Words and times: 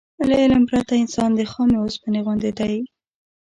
له 0.29 0.33
علم 0.43 0.63
پرته 0.69 0.93
انسان 1.03 1.29
د 1.35 1.41
خامې 1.51 1.77
اوسپنې 1.83 2.19
غوندې 2.25 2.51
دی. 2.59 2.75